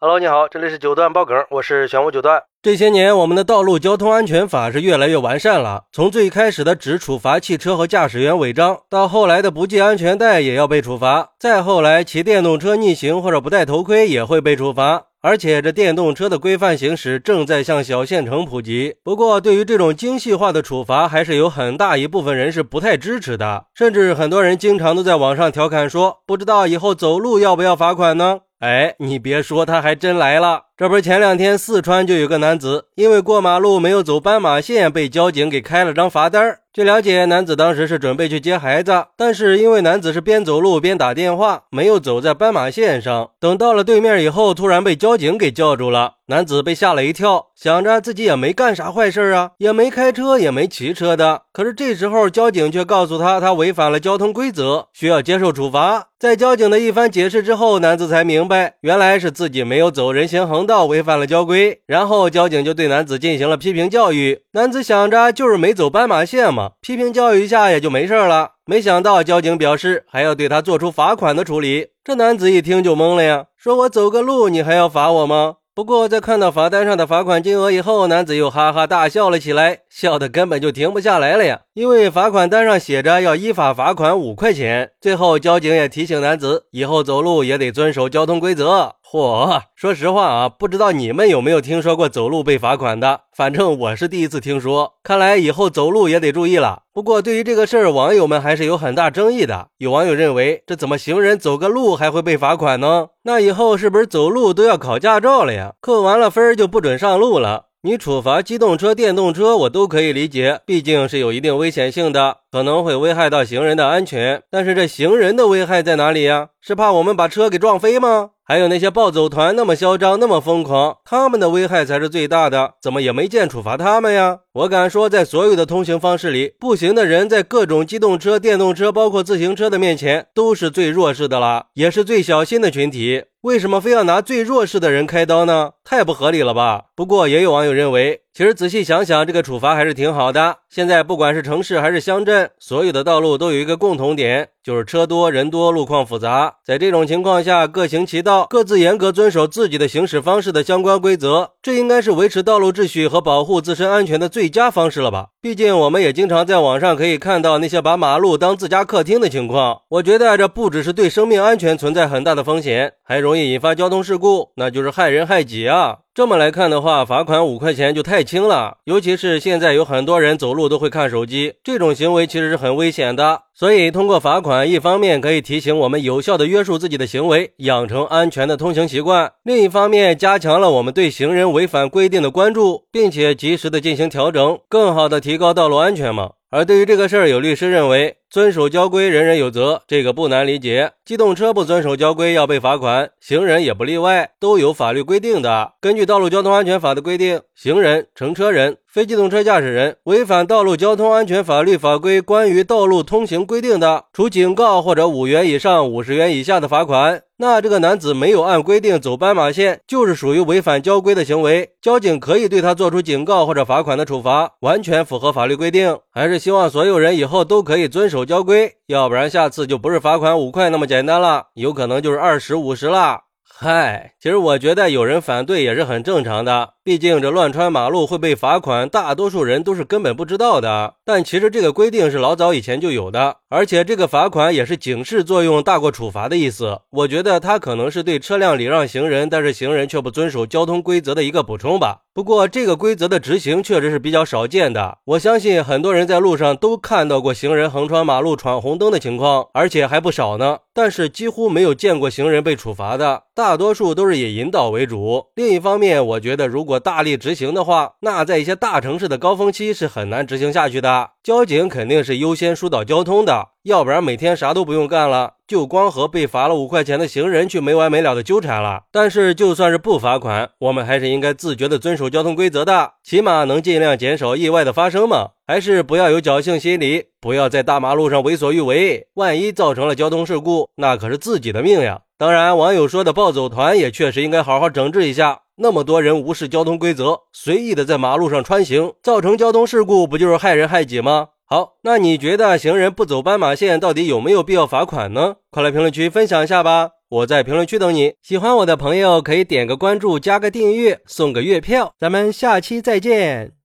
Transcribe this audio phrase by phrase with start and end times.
[0.00, 2.40] Hello，你好，这里是九段爆梗，我是玄武九段。
[2.62, 5.86] 这些年，我们的道路交通安全法是越来越完善了。
[5.90, 15.06] 从最开始的只处罚汽车和驾驶员违章，到后来的不系安全带也要被处罚，再后来骑电动车逆行或者不戴头盔也会被处罚。
[15.20, 18.94] 而且，这电动车的规范行驶正在向小县城普及。
[19.02, 23.64] 不过，对于这种精细化的处罚，还是有很大一部分人是不太支持的。
[23.74, 30.67] 甚至很多人经常都在网上调侃说：“不知道以后走路要不要罚款呢？”哎，你别说，他还真来了。
[30.78, 36.58] 这不是前两天四川就有个男子因为过马路没有走斑马线，被交警给开了张罚单。
[36.72, 43.30] 据了解，男子当时是准备去接孩子，但是因为男子是边走路边打电话，没有走在斑马线上。
[43.40, 46.12] 等到了对面以后，突然被交警给叫住了。
[46.26, 51.42] 男子被吓了一跳，想着自己也没干啥坏事啊，也没开车，也没骑车的。
[51.52, 56.08] 可是这时候交警却告诉他，他违反了交通规则，需要接受处罚。
[56.18, 61.80] 在交警的一番解释之后，男子才明白，原来是自己没有走人行横道，违反了交规。
[61.86, 64.42] 然后交警就对男子进行了批评教育。
[64.52, 66.72] 男子想着就是没走斑马线嘛。
[66.80, 71.88] 批评教育一下也就没事了，没想到交警表示还要对他做出罚款的处理。
[72.04, 75.56] 这男子一听就懵了呀，说我走个路你还要罚我吗？
[75.74, 81.60] 不过在看到罚单上的罚款金额以后，男子又哈哈大笑了起来，笑得根本就停不下来了呀。
[81.72, 84.90] 因为罚款单上写着要依法罚款五块钱。
[85.00, 88.96] 最后交警也提醒男子，以后走路也得遵守交通规则。
[89.10, 93.20] 嚯，说实话啊，不知道你们有没有听说过走路被罚款的？
[93.34, 94.96] 反正我是第一次听说。
[95.02, 96.82] 看来以后走路也得注意了。
[96.92, 99.68] 不过对于这个事儿，网友们还是有很大争议的。
[99.78, 103.06] 有网友认为，这怎么行人走个路还会被罚款呢？
[103.22, 105.72] 那以后是不是走路都要考驾照了呀？
[105.80, 107.68] 扣完了分就不准上路了？
[107.80, 114.42] 你处罚机动车、电动车，我都可以理解，毕竟是有一定危险性的，可能会危害到行人的安全。
[114.50, 116.48] 但是这行人的危害在哪里呀？
[116.60, 118.32] 是怕我们把车给撞飞吗？
[118.50, 124.38] 还有那些暴走团那么嚣张，那么疯狂，他们的危害才是最大的，怎么也没见处罚他们呀？
[124.54, 133.24] 我敢说，在所有的通行方式里，步行的人在各种机动车、电动车，包括自行车的面前，都是最弱势的了，也是最小心的群体。
[133.42, 135.70] 为什么非要拿最弱势的人开刀呢？
[135.84, 136.86] 太不合理了吧？
[136.96, 140.56] 不过也有网友认为，其实仔细想想，这个处罚还是挺好的。
[140.68, 144.48] 现在不管是城市还是乡镇，所有的道路都有一个共同点。
[144.64, 155.28] 就是车多人多，路况复杂，在这种情况下，各行其道，各自严格遵守自己的行驶方式的相关规则，这应该是维持道路秩序和保护自身安全的最佳方式了吧？
[155.40, 165.98] 毕竟我们也经常在网上可以看到那些把马路当自家客厅的情况，我觉得这不只是对生命安全存在很大的风险，还容容易引发交通事故，那就是害人害己啊！
[166.14, 168.78] 这么来看的话，罚款五块钱就太轻了。
[168.84, 173.42] 尤其是现在有很多人走路都会看手机，这种行为其实是很危险的。
[173.54, 186.30] 所以通过罚款，一方面可以提醒我们有效的约束自己的行为，养成安全的通行习惯；另一方面，加强了我们对行人违反规定的关注，并且及时的进行调整，更好的提高道路安全嘛。
[186.50, 188.16] 而对于这个事儿，有律师认为。
[188.30, 190.92] 遵守交规，人人有责，这个不难理解。
[191.02, 195.72] 机动车不遵守交规要被罚款，行人也不例外，都有法律规定的。
[195.80, 207.22] 根据《道路交通安全法》的规定，行人、乘车人、非机动车驾驶人违反道路交通安全法律法规关于道路通行规定的，处警告或者五元以上五十元以下的罚款。
[207.40, 215.96] 那这个男子没有按规定走斑马线，就是属于违反交规的行为，交警可以对他做出警告或者罚款的处罚，完全符合法律规定。
[216.10, 218.17] 还是希望所有人以后都可以遵守。
[218.18, 223.20] 守交规，要不然下次就不是罚款五块那么简单了，有可能就是二十五十了。
[223.48, 226.70] 嗨，其实我觉得有人反对也是很正常的。
[226.88, 230.94] 毕竟这乱穿马路会被罚款，大多数人都是根本不知道的。
[231.04, 236.80] 但其实这个规定是老早以前就有的，而且这个罚款也是警示作用大过处罚的意思。
[236.90, 242.04] 我觉得它可能是对车辆礼让行人，但是行人却不遵守交通规则的一个补充吧。
[242.14, 244.98] 不过这个规则的执行确实是比较少见的。
[245.04, 250.58] 我相信很多人在路上都看到过行人横穿马路闯红灯的情况，而且还不少呢。
[250.74, 255.26] 但是几乎没有见过行人被处罚的，大多数都是以引导为主。
[255.36, 261.10] 另一方面，我觉得如果大力执行的话，那在一些大城市的高峰期是很难执行下去的。
[261.22, 268.84] 交警肯定是优先疏导交通的，要不然每天啥都不用干了，就光和被罚了五块钱的行人去没完没了的纠缠了。
[268.90, 275.30] 但是就算是不罚款，我们还是应该自觉的遵守交通规则的，起码能尽量减少意外的发生嘛。
[275.46, 282.00] 还是不要有侥幸心理，不要在大马路上为所欲为，万一造成了交通事故，那可是自己的命呀。
[282.18, 285.40] 当然，网友说的暴走团也确实应该好好整治一下。
[285.58, 291.28] 那么多人无视交通规则，随意的在马路上穿行，造成交通事故，不就是害人害己吗？
[291.44, 295.36] 好，那你觉得行人不走斑马线到底有没有必要罚款呢？
[295.50, 296.90] 快来评论区分享一下吧。
[297.08, 298.12] 我在评论区等你。
[298.22, 301.94] 喜欢我的朋友可以点个关注，加个订阅，送个月票。
[301.98, 303.57] 咱们下期再见。